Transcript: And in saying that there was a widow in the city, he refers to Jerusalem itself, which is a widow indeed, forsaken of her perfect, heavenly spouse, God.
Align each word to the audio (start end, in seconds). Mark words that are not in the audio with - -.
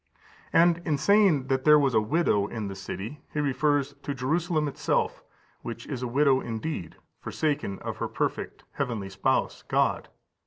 And 0.51 0.81
in 0.83 0.97
saying 0.97 1.45
that 1.49 1.63
there 1.63 1.77
was 1.77 1.93
a 1.93 2.01
widow 2.01 2.47
in 2.47 2.69
the 2.69 2.75
city, 2.75 3.21
he 3.31 3.39
refers 3.39 3.93
to 4.01 4.15
Jerusalem 4.15 4.67
itself, 4.67 5.21
which 5.61 5.85
is 5.85 6.01
a 6.01 6.07
widow 6.07 6.41
indeed, 6.41 6.95
forsaken 7.19 7.77
of 7.83 7.97
her 7.97 8.07
perfect, 8.07 8.63
heavenly 8.71 9.09
spouse, 9.11 9.61
God. 9.67 10.09